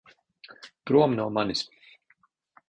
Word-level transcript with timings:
Prom 0.91 1.13
no 1.19 1.27
manis! 1.37 1.63